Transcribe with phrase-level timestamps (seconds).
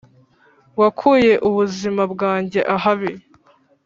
[0.79, 3.11] wakuye ubuzima bwajye ahabi